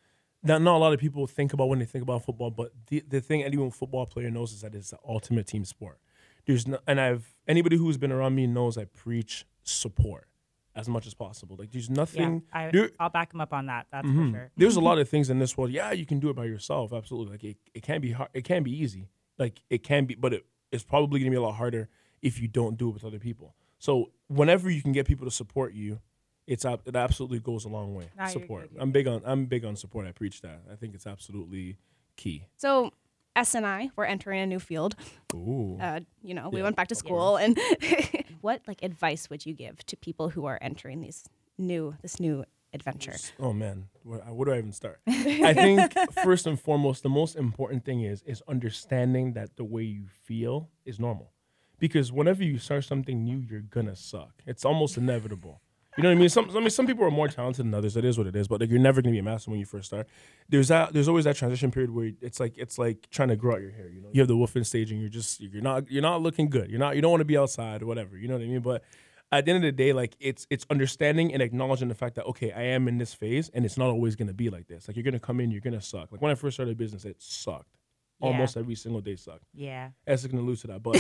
that 0.43 0.61
not 0.61 0.75
a 0.75 0.79
lot 0.79 0.93
of 0.93 0.99
people 0.99 1.25
think 1.27 1.53
about 1.53 1.67
when 1.69 1.79
they 1.79 1.85
think 1.85 2.03
about 2.03 2.23
football, 2.23 2.51
but 2.51 2.71
the 2.87 3.03
the 3.07 3.21
thing 3.21 3.43
anyone 3.43 3.71
football 3.71 4.05
player 4.05 4.29
knows 4.29 4.53
is 4.53 4.61
that 4.61 4.73
it's 4.75 4.91
the 4.91 4.97
ultimate 5.07 5.47
team 5.47 5.65
sport. 5.65 5.99
There's 6.45 6.67
no, 6.67 6.79
and 6.87 6.99
I've 7.01 7.35
anybody 7.47 7.75
who's 7.77 7.97
been 7.97 8.11
around 8.11 8.35
me 8.35 8.47
knows 8.47 8.77
I 8.77 8.85
preach 8.85 9.45
support 9.63 10.27
as 10.75 10.87
much 10.87 11.07
as 11.07 11.13
possible. 11.13 11.55
Like 11.57 11.71
there's 11.71 11.89
Yeah, 11.89 11.95
nothing. 11.95 12.43
I, 12.53 12.69
there- 12.71 12.91
I'll 12.99 13.09
back 13.09 13.33
him 13.33 13.41
up 13.41 13.51
on 13.51 13.65
that. 13.65 13.87
That's 13.91 14.07
Mhm. 14.07 14.31
for 14.31 14.37
sure. 14.37 14.51
There's 14.55 14.75
a 14.75 14.79
lot 14.81 14.97
of 14.99 15.09
things 15.09 15.29
in 15.29 15.39
this 15.39 15.57
world. 15.57 15.71
Yeah, 15.71 15.91
you 15.91 16.05
can 16.05 16.19
do 16.19 16.29
it 16.29 16.35
by 16.35 16.45
yourself. 16.45 16.93
Absolutely. 16.93 17.31
Like 17.33 17.43
it, 17.43 17.57
it 17.73 17.83
can 17.83 17.99
be 17.99 18.11
hard. 18.11 18.29
It 18.33 18.43
can 18.43 18.63
be 18.63 18.71
easy. 18.71 19.09
Like 19.37 19.61
it 19.69 19.83
can 19.83 20.05
be, 20.05 20.15
but 20.15 20.33
it, 20.33 20.45
it's 20.71 20.83
probably 20.83 21.19
gonna 21.19 21.31
be 21.31 21.37
a 21.37 21.41
lot 21.41 21.53
harder 21.55 21.89
if 22.21 22.39
you 22.41 22.47
don't 22.47 22.77
do 22.77 22.89
it 22.89 22.93
with 22.93 23.03
other 23.05 23.19
people. 23.19 23.55
So 23.79 24.11
whenever 24.27 24.69
you 24.69 24.81
can 24.81 24.91
get 24.91 25.05
people 25.07 25.25
to 25.25 25.31
support 25.31 25.73
you, 25.73 25.99
it's 26.47 26.65
it 26.65 26.95
absolutely 26.95 27.39
goes 27.39 27.65
a 27.65 27.69
long 27.69 27.93
way. 27.93 28.09
Nah, 28.17 28.23
you're 28.23 28.31
support. 28.31 28.61
good, 28.63 28.71
you're 28.73 28.81
I'm 28.83 28.91
big 28.91 29.07
on 29.07 29.21
I'm 29.25 29.45
big 29.45 29.65
on 29.65 29.75
support. 29.75 30.07
I 30.07 30.11
preach 30.13 30.41
that. 30.41 30.61
I 30.71 30.75
think 30.75 30.95
it's 30.95 31.05
absolutely 31.05 31.77
key. 32.15 32.45
So 32.57 32.91
Essa 33.35 33.57
and 33.57 33.67
I 33.67 33.91
we're 33.95 34.05
entering 34.05 34.39
a 34.41 34.47
new 34.47 34.59
field. 34.59 34.95
Ooh. 35.35 35.77
Uh, 35.79 35.99
you 36.23 36.33
know, 36.33 36.49
we 36.49 36.59
Yeah, 36.59 36.63
went 36.63 36.75
back 36.75 36.87
to 36.87 36.95
school, 36.95 37.35
and 37.37 37.57
what 38.41 38.61
like 38.67 38.81
advice 38.81 39.29
would 39.29 39.45
you 39.45 39.53
give 39.53 39.85
to 39.85 39.97
people 39.97 40.29
who 40.29 40.45
are 40.45 40.57
entering 40.61 41.01
these 41.01 41.25
new 41.57 41.95
this 42.01 42.19
new 42.19 42.45
adventure? 42.73 43.15
Oh 43.39 43.53
man, 43.53 43.89
where, 44.03 44.19
where 44.19 44.45
do 44.45 44.51
I 44.53 44.57
even 44.57 44.71
start? 44.71 44.99
I 45.07 45.53
think 45.53 45.93
first 46.23 46.47
and 46.47 46.59
foremost, 46.59 47.03
the 47.03 47.09
most 47.09 47.35
important 47.35 47.85
thing 47.85 48.01
is 48.01 48.23
is 48.23 48.41
understanding 48.47 49.33
that 49.33 49.55
the 49.57 49.63
way 49.63 49.83
you 49.83 50.05
feel 50.23 50.69
is 50.85 50.99
normal, 50.99 51.31
because 51.77 52.11
whenever 52.11 52.43
you 52.43 52.57
start 52.57 52.85
something 52.85 53.23
new, 53.23 53.37
you're 53.39 53.61
gonna 53.61 53.95
suck. 53.95 54.41
It's 54.45 54.65
almost 54.65 54.97
inevitable. 54.97 55.61
You 55.97 56.03
know 56.03 56.09
what 56.09 56.15
I 56.15 56.19
mean? 56.19 56.29
Some, 56.29 56.51
I 56.51 56.59
mean, 56.59 56.69
some 56.69 56.85
people 56.85 57.03
are 57.05 57.11
more 57.11 57.27
talented 57.27 57.65
than 57.65 57.73
others. 57.73 57.97
It 57.97 58.05
is 58.05 58.19
what 58.19 58.27
it 58.27 58.35
is. 58.35 58.47
But 58.47 58.61
like, 58.61 58.69
you're 58.69 58.79
never 58.79 59.01
gonna 59.01 59.13
be 59.13 59.19
a 59.19 59.23
master 59.23 59.49
when 59.49 59.59
you 59.59 59.65
first 59.65 59.87
start. 59.87 60.07
There's 60.47 60.67
that. 60.67 60.93
There's 60.93 61.07
always 61.07 61.25
that 61.25 61.35
transition 61.35 61.71
period 61.71 61.89
where 61.89 62.11
it's 62.21 62.39
like 62.39 62.55
it's 62.57 62.77
like 62.77 63.07
trying 63.09 63.29
to 63.29 63.35
grow 63.35 63.55
out 63.55 63.61
your 63.61 63.71
hair. 63.71 63.89
You 63.89 64.01
know, 64.01 64.09
you 64.13 64.21
have 64.21 64.27
the 64.27 64.37
wolfing 64.37 64.63
stage, 64.63 64.91
and 64.91 65.01
you're 65.01 65.09
just 65.09 65.41
you're 65.41 65.61
not 65.61 65.89
you're 65.89 66.03
not 66.03 66.21
looking 66.21 66.49
good. 66.49 66.69
You're 66.69 66.79
not 66.79 66.95
you 66.95 67.01
don't 67.01 67.09
want 67.09 67.21
to 67.21 67.25
be 67.25 67.37
outside 67.37 67.81
or 67.81 67.87
whatever. 67.87 68.15
You 68.15 68.27
know 68.27 68.35
what 68.35 68.43
I 68.43 68.47
mean? 68.47 68.61
But 68.61 68.83
at 69.31 69.45
the 69.45 69.51
end 69.51 69.63
of 69.63 69.67
the 69.67 69.71
day, 69.71 69.91
like 69.91 70.15
it's 70.19 70.45
it's 70.51 70.67
understanding 70.69 71.33
and 71.33 71.41
acknowledging 71.41 71.87
the 71.87 71.95
fact 71.95 72.15
that 72.15 72.25
okay, 72.25 72.51
I 72.51 72.61
am 72.61 72.87
in 72.87 72.99
this 72.99 73.15
phase, 73.15 73.49
and 73.53 73.65
it's 73.65 73.77
not 73.77 73.89
always 73.89 74.15
gonna 74.15 74.33
be 74.33 74.51
like 74.51 74.67
this. 74.67 74.87
Like 74.87 74.97
you're 74.97 75.03
gonna 75.03 75.19
come 75.19 75.39
in, 75.39 75.49
you're 75.49 75.61
gonna 75.61 75.81
suck. 75.81 76.11
Like 76.11 76.21
when 76.21 76.31
I 76.31 76.35
first 76.35 76.57
started 76.57 76.77
business, 76.77 77.05
it 77.05 77.15
sucked. 77.19 77.76
Yeah. 78.19 78.27
Almost 78.29 78.57
every 78.57 78.73
single 78.75 78.99
day 79.01 79.15
sucked. 79.15 79.43
Yeah. 79.53 79.89
Essa 80.07 80.27
can 80.27 80.39
allude 80.39 80.57
to 80.59 80.67
that, 80.67 80.81
but 80.81 80.95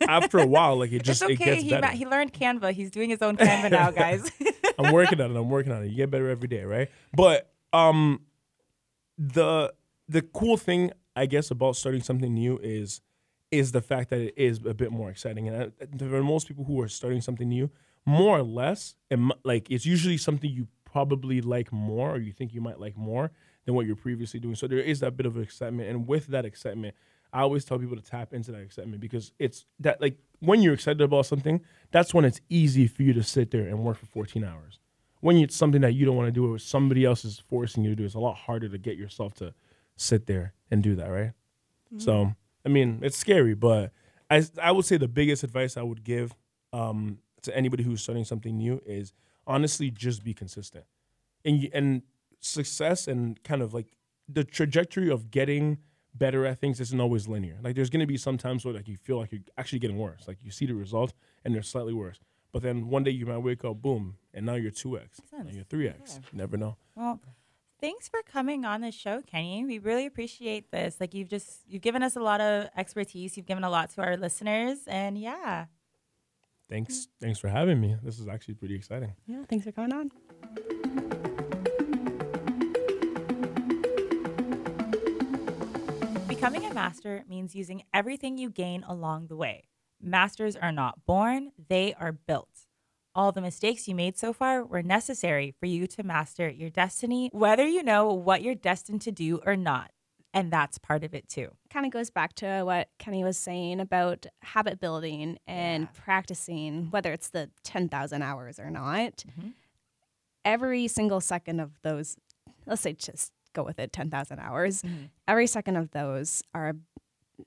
after 0.08 0.38
a 0.38 0.46
while, 0.46 0.76
like 0.76 0.90
it 0.90 1.04
just 1.04 1.22
it's 1.22 1.30
it 1.30 1.34
okay. 1.34 1.44
gets 1.52 1.62
He, 1.62 1.70
better. 1.70 1.86
he 1.88 2.04
learned 2.04 2.32
Canva. 2.32 2.72
He's 2.72 2.90
doing 2.90 3.10
his 3.10 3.22
own 3.22 3.36
Canva 3.36 3.70
now, 3.70 3.90
guys. 4.04 4.28
I'm 4.78 4.92
working 4.92 5.20
on 5.20 5.30
it. 5.30 5.38
I'm 5.38 5.48
working 5.48 5.70
on 5.72 5.84
it. 5.84 5.90
You 5.90 5.96
get 5.96 6.10
better 6.10 6.28
every 6.28 6.48
day, 6.48 6.64
right? 6.64 6.90
But 7.14 7.52
um, 7.72 8.22
the 9.18 9.72
the 10.08 10.22
cool 10.22 10.56
thing, 10.56 10.90
I 11.14 11.26
guess, 11.26 11.50
about 11.50 11.76
starting 11.76 12.02
something 12.02 12.32
new 12.34 12.58
is 12.62 13.00
is 13.50 13.72
the 13.72 13.82
fact 13.82 14.10
that 14.10 14.20
it 14.20 14.34
is 14.36 14.58
a 14.66 14.74
bit 14.74 14.90
more 14.90 15.10
exciting. 15.10 15.46
And 15.48 15.72
I, 15.80 15.96
for 15.98 16.22
most 16.22 16.48
people 16.48 16.64
who 16.64 16.80
are 16.80 16.88
starting 16.88 17.20
something 17.20 17.48
new, 17.48 17.70
more 18.06 18.38
or 18.38 18.42
less, 18.42 18.96
it, 19.10 19.18
like 19.44 19.70
it's 19.70 19.86
usually 19.86 20.16
something 20.16 20.50
you 20.50 20.68
probably 20.84 21.40
like 21.40 21.70
more, 21.72 22.10
or 22.14 22.18
you 22.18 22.32
think 22.32 22.52
you 22.52 22.60
might 22.60 22.80
like 22.80 22.96
more 22.96 23.30
than 23.64 23.74
what 23.74 23.86
you're 23.86 23.96
previously 23.96 24.40
doing. 24.40 24.54
So 24.54 24.66
there 24.66 24.78
is 24.78 25.00
that 25.00 25.16
bit 25.16 25.26
of 25.26 25.36
excitement, 25.38 25.88
and 25.88 26.06
with 26.06 26.26
that 26.28 26.44
excitement, 26.44 26.94
I 27.32 27.40
always 27.40 27.64
tell 27.64 27.78
people 27.78 27.96
to 27.96 28.02
tap 28.02 28.34
into 28.34 28.52
that 28.52 28.60
excitement 28.60 29.00
because 29.00 29.32
it's 29.38 29.64
that 29.80 30.00
like 30.00 30.18
when 30.40 30.60
you're 30.60 30.74
excited 30.74 31.00
about 31.00 31.26
something, 31.26 31.60
that's 31.90 32.12
when 32.12 32.24
it's 32.24 32.40
easy 32.48 32.86
for 32.86 33.02
you 33.02 33.12
to 33.14 33.22
sit 33.22 33.50
there 33.50 33.66
and 33.66 33.78
work 33.78 33.98
for 33.98 34.06
14 34.06 34.44
hours. 34.44 34.78
When 35.20 35.36
it's 35.38 35.56
something 35.56 35.80
that 35.82 35.92
you 35.92 36.04
don't 36.04 36.16
want 36.16 36.26
to 36.28 36.32
do 36.32 36.52
or 36.52 36.58
somebody 36.58 37.04
else 37.04 37.24
is 37.24 37.38
forcing 37.38 37.84
you 37.84 37.90
to 37.90 37.96
do, 37.96 38.04
it's 38.04 38.14
a 38.14 38.18
lot 38.18 38.34
harder 38.36 38.68
to 38.68 38.76
get 38.76 38.96
yourself 38.96 39.34
to 39.34 39.54
sit 39.96 40.26
there 40.26 40.52
and 40.70 40.82
do 40.82 40.94
that, 40.96 41.06
right? 41.06 41.32
So, 41.98 42.32
I 42.66 42.68
mean, 42.68 42.98
it's 43.02 43.16
scary, 43.16 43.54
but 43.54 43.92
I 44.30 44.44
I 44.60 44.72
would 44.72 44.84
say 44.84 44.96
the 44.96 45.08
biggest 45.08 45.44
advice 45.44 45.76
I 45.76 45.82
would 45.82 46.04
give 46.04 46.34
um, 46.72 47.18
to 47.42 47.56
anybody 47.56 47.84
who's 47.84 48.02
starting 48.02 48.24
something 48.24 48.56
new 48.56 48.80
is 48.84 49.12
honestly 49.46 49.90
just 49.90 50.24
be 50.24 50.34
consistent, 50.34 50.84
and 51.44 51.58
you, 51.62 51.70
and 51.72 52.02
success 52.42 53.08
and 53.08 53.42
kind 53.42 53.62
of 53.62 53.72
like 53.72 53.96
the 54.28 54.44
trajectory 54.44 55.10
of 55.10 55.30
getting 55.30 55.78
better 56.14 56.44
at 56.44 56.60
things 56.60 56.80
isn't 56.80 57.00
always 57.00 57.26
linear. 57.26 57.58
Like 57.62 57.74
there's 57.74 57.90
gonna 57.90 58.06
be 58.06 58.18
some 58.18 58.36
times 58.36 58.64
where 58.64 58.74
like 58.74 58.88
you 58.88 58.96
feel 58.96 59.16
like 59.16 59.32
you're 59.32 59.40
actually 59.56 59.78
getting 59.78 59.98
worse. 59.98 60.28
Like 60.28 60.38
you 60.42 60.50
see 60.50 60.66
the 60.66 60.74
results 60.74 61.14
and 61.44 61.54
they're 61.54 61.62
slightly 61.62 61.94
worse. 61.94 62.20
But 62.52 62.62
then 62.62 62.88
one 62.88 63.02
day 63.02 63.12
you 63.12 63.24
might 63.24 63.38
wake 63.38 63.64
up, 63.64 63.80
boom, 63.80 64.16
and 64.34 64.44
now 64.44 64.54
you're 64.54 64.70
two 64.70 64.98
X. 64.98 65.22
Now 65.32 65.46
you're 65.50 65.64
three 65.64 65.88
X. 65.88 66.20
Yeah. 66.22 66.28
Never 66.34 66.58
know. 66.58 66.76
Well, 66.94 67.18
thanks 67.80 68.08
for 68.08 68.20
coming 68.30 68.66
on 68.66 68.82
the 68.82 68.92
show, 68.92 69.22
Kenny. 69.22 69.64
We 69.64 69.78
really 69.78 70.04
appreciate 70.04 70.70
this. 70.70 70.98
Like 71.00 71.14
you've 71.14 71.28
just 71.28 71.60
you've 71.66 71.82
given 71.82 72.02
us 72.02 72.14
a 72.14 72.20
lot 72.20 72.42
of 72.42 72.68
expertise. 72.76 73.38
You've 73.38 73.46
given 73.46 73.64
a 73.64 73.70
lot 73.70 73.88
to 73.94 74.02
our 74.02 74.18
listeners, 74.18 74.80
and 74.86 75.16
yeah, 75.16 75.66
Thanks 76.72 77.08
thanks 77.20 77.38
for 77.38 77.48
having 77.48 77.80
me. 77.80 77.96
This 78.02 78.18
is 78.18 78.28
actually 78.28 78.54
pretty 78.54 78.74
exciting. 78.74 79.12
Yeah, 79.26 79.44
thanks 79.46 79.66
for 79.66 79.72
coming 79.72 79.92
on. 79.92 80.10
Becoming 86.42 86.68
a 86.68 86.74
master 86.74 87.22
means 87.28 87.54
using 87.54 87.84
everything 87.94 88.36
you 88.36 88.50
gain 88.50 88.82
along 88.88 89.28
the 89.28 89.36
way. 89.36 89.62
Masters 90.02 90.56
are 90.56 90.72
not 90.72 91.06
born; 91.06 91.52
they 91.68 91.94
are 91.94 92.10
built. 92.10 92.66
All 93.14 93.30
the 93.30 93.40
mistakes 93.40 93.86
you 93.86 93.94
made 93.94 94.18
so 94.18 94.32
far 94.32 94.64
were 94.64 94.82
necessary 94.82 95.54
for 95.60 95.66
you 95.66 95.86
to 95.86 96.02
master 96.02 96.48
your 96.48 96.68
destiny, 96.68 97.30
whether 97.32 97.64
you 97.64 97.84
know 97.84 98.12
what 98.12 98.42
you're 98.42 98.56
destined 98.56 99.02
to 99.02 99.12
do 99.12 99.38
or 99.46 99.54
not. 99.54 99.92
And 100.34 100.50
that's 100.52 100.78
part 100.78 101.04
of 101.04 101.14
it 101.14 101.28
too. 101.28 101.50
Kind 101.70 101.86
of 101.86 101.92
goes 101.92 102.10
back 102.10 102.34
to 102.36 102.62
what 102.64 102.88
Kenny 102.98 103.22
was 103.22 103.38
saying 103.38 103.78
about 103.78 104.26
habit 104.42 104.80
building 104.80 105.38
and 105.46 105.84
Yeah. 105.84 105.88
practicing, 106.02 106.90
whether 106.90 107.12
it's 107.12 107.28
the 107.28 107.50
10,000 107.62 108.22
hours 108.22 108.58
or 108.58 108.68
not. 108.68 109.18
Mhm. 109.38 109.52
Every 110.44 110.88
single 110.88 111.20
second 111.20 111.60
of 111.60 111.80
those, 111.82 112.16
let's 112.66 112.82
say 112.82 112.94
just 112.94 113.30
go 113.52 113.62
with 113.62 113.78
it, 113.78 113.92
10,000 113.92 114.38
hours, 114.38 114.82
Mhm. 114.82 115.10
every 115.28 115.46
second 115.46 115.76
of 115.76 115.90
those 115.92 116.42
are 116.54 116.74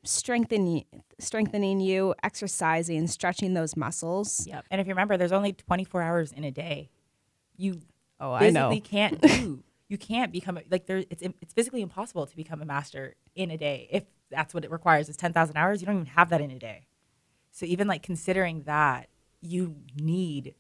strengthening 0.04 0.86
strengthening 1.20 1.80
you, 1.80 2.14
exercising, 2.24 3.08
stretching 3.08 3.54
those 3.54 3.78
muscles. 3.78 4.46
Yep. 4.46 4.66
And 4.70 4.82
if 4.82 4.88
you 4.88 4.92
remember, 4.94 5.16
there's 5.16 5.32
only 5.32 5.54
24 5.54 6.02
hours 6.02 6.32
in 6.34 6.44
a 6.44 6.52
day. 6.52 6.90
You 7.56 7.82
Oh, 8.20 8.38
physically 8.40 8.80
can't 8.82 9.22
do. 9.22 9.64
You 9.88 9.98
can't 9.98 10.32
become 10.32 10.58
like 10.70 10.88
there. 10.88 11.04
It's 11.10 11.22
it's 11.22 11.54
physically 11.54 11.82
impossible 11.82 12.26
to 12.26 12.36
become 12.36 12.62
a 12.62 12.66
master 12.66 13.16
in 13.36 13.52
a 13.52 13.58
day 13.58 13.88
if 13.92 14.04
that's 14.30 14.54
what 14.54 14.66
it 14.66 14.72
requires. 14.72 15.08
Is 15.10 15.16
10,000 15.16 15.56
hours. 15.58 15.80
You 15.82 15.86
don't 15.86 15.96
even 15.96 16.06
have 16.08 16.30
that 16.30 16.42
in 16.42 16.50
a 16.52 16.60
day. 16.60 16.88
So 17.52 17.66
even 17.66 17.88
like 17.88 18.02
considering 18.04 18.64
that, 18.64 19.10
you 19.42 19.76
need 19.96 20.56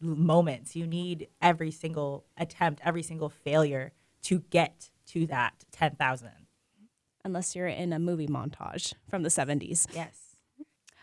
moments. 0.00 0.76
You 0.76 0.86
need 0.86 1.28
every 1.40 1.70
single 1.70 2.24
attempt, 2.36 2.80
every 2.84 3.02
single 3.02 3.28
failure 3.30 3.92
to 4.22 4.40
get 4.50 4.90
to 5.08 5.26
that 5.26 5.64
10,000. 5.72 6.30
Unless 7.24 7.56
you're 7.56 7.66
in 7.66 7.92
a 7.92 7.98
movie 7.98 8.26
montage 8.26 8.94
from 9.08 9.22
the 9.22 9.28
70s. 9.28 9.86
Yes. 9.94 10.28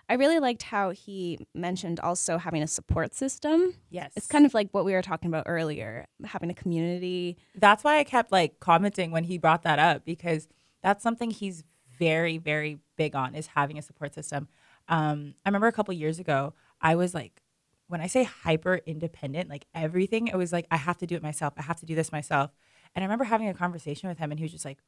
I 0.07 0.13
really 0.13 0.39
liked 0.39 0.63
how 0.63 0.91
he 0.91 1.39
mentioned 1.53 1.99
also 1.99 2.37
having 2.37 2.61
a 2.61 2.67
support 2.67 3.15
system. 3.15 3.73
Yes. 3.89 4.11
It's 4.15 4.27
kind 4.27 4.45
of 4.45 4.53
like 4.53 4.69
what 4.71 4.85
we 4.85 4.93
were 4.93 5.01
talking 5.01 5.29
about 5.29 5.45
earlier, 5.47 6.05
having 6.23 6.49
a 6.49 6.53
community. 6.53 7.37
that's 7.55 7.83
why 7.83 7.97
I 7.97 8.03
kept 8.03 8.31
like 8.31 8.59
commenting 8.59 9.11
when 9.11 9.23
he 9.23 9.37
brought 9.37 9.63
that 9.63 9.79
up 9.79 10.05
because 10.05 10.47
that's 10.83 11.01
something 11.01 11.31
he's 11.31 11.63
very 11.97 12.37
very 12.37 12.77
big 12.97 13.15
on 13.15 13.35
is 13.35 13.47
having 13.47 13.79
a 13.79 13.81
support 13.81 14.13
system. 14.13 14.47
Um, 14.87 15.33
I 15.45 15.49
remember 15.49 15.67
a 15.67 15.71
couple 15.71 15.93
years 15.93 16.19
ago 16.19 16.53
I 16.81 16.95
was 16.95 17.13
like 17.15 17.41
when 17.87 18.01
I 18.01 18.07
say 18.07 18.23
hyper 18.23 18.81
independent, 18.85 19.49
like 19.49 19.65
everything, 19.73 20.27
it 20.27 20.35
was 20.35 20.51
like 20.51 20.65
I 20.71 20.77
have 20.77 20.97
to 20.99 21.07
do 21.07 21.15
it 21.15 21.23
myself. 21.23 21.53
I 21.57 21.61
have 21.63 21.79
to 21.79 21.85
do 21.85 21.95
this 21.95 22.11
myself. 22.11 22.51
And 22.95 23.03
I 23.03 23.05
remember 23.05 23.25
having 23.25 23.49
a 23.49 23.53
conversation 23.53 24.09
with 24.09 24.17
him 24.17 24.31
and 24.31 24.39
he 24.39 24.43
was 24.43 24.51
just 24.51 24.65
like, 24.65 24.79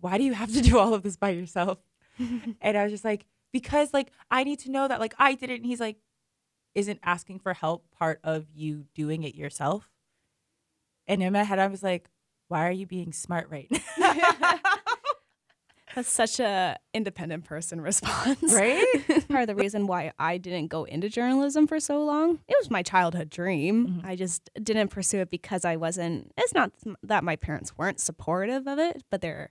"Why 0.00 0.18
do 0.18 0.24
you 0.24 0.34
have 0.34 0.52
to 0.52 0.60
do 0.60 0.78
all 0.78 0.94
of 0.94 1.02
this 1.02 1.16
by 1.16 1.30
yourself?" 1.30 1.78
and 2.18 2.78
I 2.78 2.84
was 2.84 2.92
just 2.92 3.04
like, 3.04 3.26
"Because 3.52 3.92
like 3.92 4.12
I 4.30 4.44
need 4.44 4.60
to 4.60 4.70
know 4.70 4.88
that 4.88 5.00
like 5.00 5.14
I 5.18 5.34
did 5.34 5.50
it." 5.50 5.56
And 5.56 5.66
he's 5.66 5.80
like, 5.80 5.98
"Isn't 6.74 7.00
asking 7.02 7.40
for 7.40 7.54
help 7.54 7.90
part 7.90 8.20
of 8.24 8.46
you 8.54 8.86
doing 8.94 9.24
it 9.24 9.34
yourself?" 9.34 9.90
And 11.08 11.22
in 11.22 11.32
my 11.32 11.44
head, 11.44 11.58
I 11.58 11.68
was 11.68 11.82
like, 11.82 12.10
why 12.48 12.66
are 12.68 12.72
you 12.72 12.86
being 12.86 13.12
smart 13.12 13.48
right 13.50 13.70
now? 13.70 14.58
That's 15.96 16.08
such 16.10 16.38
a 16.38 16.76
independent 16.94 17.44
person 17.44 17.80
response. 17.90 18.40
right? 18.54 18.84
Part 19.28 19.40
of 19.42 19.46
the 19.48 19.56
reason 19.56 19.88
why 19.88 20.12
I 20.18 20.36
didn't 20.38 20.68
go 20.68 20.84
into 20.84 21.08
journalism 21.08 21.66
for 21.66 21.80
so 21.80 22.04
long, 22.04 22.38
it 22.46 22.54
was 22.60 22.70
my 22.70 22.82
childhood 22.84 23.30
dream. 23.30 24.02
Mhm. 24.02 24.04
I 24.06 24.14
just 24.14 24.48
didn't 24.62 24.88
pursue 24.88 25.18
it 25.20 25.30
because 25.30 25.64
I 25.64 25.74
wasn't. 25.76 26.32
It's 26.36 26.54
not 26.54 26.70
that 27.02 27.24
my 27.24 27.34
parents 27.34 27.76
weren't 27.76 27.98
supportive 27.98 28.68
of 28.68 28.78
it, 28.78 29.02
but 29.10 29.22
they're 29.22 29.50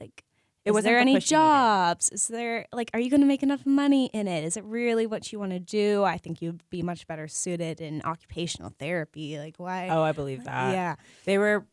like, 0.00 0.24
It 0.64 0.70
is 0.70 0.74
wasn't 0.74 0.90
there 0.92 0.96
the 0.98 1.00
any 1.02 1.14
push 1.16 1.30
you 1.32 1.36
needed. 1.38 1.46
jobs? 1.48 2.08
Is 2.10 2.28
there 2.28 2.66
like, 2.72 2.90
are 2.94 3.00
you 3.00 3.10
going 3.10 3.20
to 3.22 3.26
make 3.26 3.42
enough 3.42 3.66
money 3.66 4.06
in 4.14 4.28
it? 4.28 4.44
Is 4.44 4.56
it 4.56 4.64
really 4.64 5.06
what 5.08 5.32
you 5.32 5.38
want 5.40 5.50
to 5.52 5.58
do? 5.60 6.04
I 6.04 6.18
think 6.18 6.40
you'd 6.40 6.62
be 6.70 6.82
much 6.82 7.06
better 7.08 7.26
suited 7.28 7.80
in 7.80 8.00
occupational 8.04 8.72
therapy. 8.78 9.38
Like, 9.38 9.56
why? 9.58 9.88
Oh, 9.90 10.02
I 10.02 10.12
believe 10.12 10.44
that. 10.44 10.72
yeah. 10.72 10.94
They 11.24 11.36
were 11.36 11.66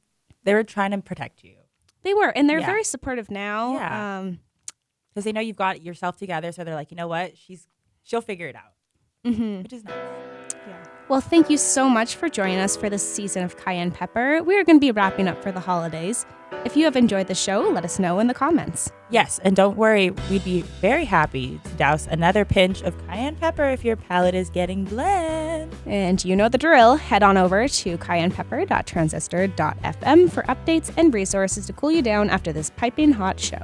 they 0.43 0.55
were 0.55 0.63
trying 0.63 0.89
to 0.91 0.98
protect 0.98 1.43
you. 1.43 1.53
They 2.03 2.13
were, 2.13 2.29
and 2.29 2.50
they're 2.50 2.60
Yeah. 2.60 2.65
very 2.65 2.84
supportive 2.84 3.29
now. 3.31 3.74
Yeah. 3.74 4.20
Um, 4.20 4.39
because 5.13 5.25
they 5.25 5.34
know 5.34 5.41
you've 5.41 5.58
got 5.58 5.81
yourself 5.81 6.17
together. 6.17 6.51
So 6.53 6.63
they're 6.63 6.75
like, 6.75 6.89
you 6.91 6.96
know 6.98 7.08
what? 7.08 7.38
She's 7.38 7.67
she'll 8.03 8.22
figure 8.22 8.48
it 8.48 8.55
out, 8.55 8.72
mhm. 9.25 9.63
which 9.63 9.74
is 9.74 9.84
nice. 9.84 9.93
Yeah. 10.67 10.75
Well, 11.10 11.20
thank 11.22 11.50
you 11.50 11.58
so 11.58 11.89
much 11.89 12.15
for 12.15 12.29
joining 12.29 12.60
us 12.60 12.77
for 12.77 12.89
this 12.89 13.03
season 13.08 13.43
of 13.43 13.58
Cayenne 13.58 13.91
Pepper. 13.91 14.41
We 14.41 14.58
are 14.58 14.63
going 14.63 14.77
to 14.77 14.81
be 14.81 14.91
wrapping 14.91 15.27
up 15.27 15.43
for 15.43 15.51
the 15.51 15.60
holidays. 15.60 16.25
If 16.65 16.77
you 16.77 16.86
have 16.86 16.96
enjoyed 16.96 17.27
the 17.27 17.36
show, 17.36 17.62
let 17.62 17.84
us 17.84 18.00
know 18.00 18.20
in 18.20 18.27
the 18.27 18.34
comments. 18.34 18.89
Yes, 19.12 19.39
and 19.44 19.56
don't 19.58 19.75
worry, 19.75 20.12
we'd 20.30 20.46
be 20.46 20.62
very 20.80 21.03
happy 21.03 21.60
to 21.65 21.72
douse 21.72 22.08
another 22.08 22.46
pinch 22.46 22.82
of 22.82 22.98
cayenne 23.08 23.36
pepper 23.36 23.65
if 23.65 23.84
your 23.84 23.98
palate 23.98 24.34
is 24.34 24.50
getting 24.50 24.86
bland. 24.86 25.75
And 25.86 26.24
you 26.24 26.34
know 26.34 26.48
the 26.48 26.58
drill. 26.58 26.96
Head 26.96 27.22
on 27.22 27.36
over 27.36 27.68
to 27.68 27.98
cayennepepper.transistor.fm 27.98 30.32
for 30.32 30.44
updates 30.44 30.94
and 30.96 31.13
resources 31.13 31.65
to 31.65 31.74
cool 31.74 31.91
you 31.91 32.01
down 32.01 32.30
after 32.30 32.53
this 32.53 32.72
piping 32.77 33.12
hot 33.12 33.38
show. 33.38 33.62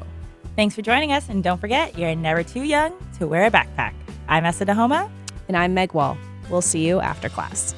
Thanks 0.57 0.75
for 0.75 0.81
joining 0.81 1.13
us, 1.13 1.29
and 1.29 1.41
don't 1.41 1.61
forget, 1.61 1.97
you're 1.97 2.13
never 2.13 2.43
too 2.43 2.63
young 2.63 2.93
to 3.17 3.25
wear 3.25 3.45
a 3.45 3.51
backpack. 3.51 3.93
I'm 4.27 4.43
Essa 4.43 4.65
Dahoma. 4.65 5.09
And 5.47 5.55
I'm 5.55 5.73
Meg 5.73 5.93
Wall. 5.93 6.17
We'll 6.49 6.61
see 6.61 6.85
you 6.85 6.99
after 6.99 7.29
class. 7.29 7.73